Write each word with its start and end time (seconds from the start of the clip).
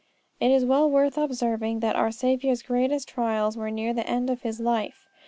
It 0.39 0.49
is 0.49 0.65
well 0.65 0.89
worth 0.89 1.15
observing 1.15 1.81
that 1.81 1.95
our 1.95 2.09
Saviour's 2.09 2.63
greatest 2.63 3.07
trials 3.07 3.55
were 3.55 3.69
near 3.69 3.93
the 3.93 4.09
end 4.09 4.31
of 4.31 4.41
His 4.41 4.59
life. 4.59 5.05